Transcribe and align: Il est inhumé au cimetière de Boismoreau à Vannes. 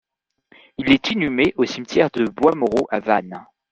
Il 0.79 0.91
est 0.91 1.11
inhumé 1.11 1.53
au 1.57 1.65
cimetière 1.65 2.09
de 2.09 2.25
Boismoreau 2.25 2.87
à 2.89 2.99
Vannes. 2.99 3.45